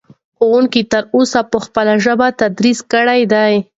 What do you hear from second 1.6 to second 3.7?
خپله ژبه تدریس کړی دی.